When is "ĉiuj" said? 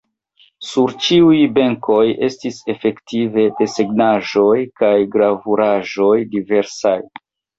1.07-1.41